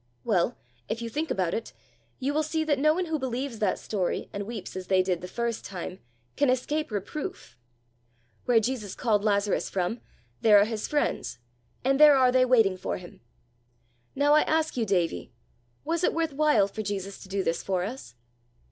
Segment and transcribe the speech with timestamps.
[0.23, 0.57] "Well,
[0.89, 1.73] if you think about it,
[2.17, 5.21] you will see that no one who believes that story, and weeps as they did
[5.21, 5.99] the first time,
[6.35, 7.55] can escape reproof.
[8.45, 10.01] Where Jesus called Lazarus from,
[10.41, 11.37] there are his friends,
[11.85, 13.21] and there are they waiting for him!
[14.15, 15.33] Now, I ask you, Davie,
[15.83, 18.15] was it worth while for Jesus to do this for us?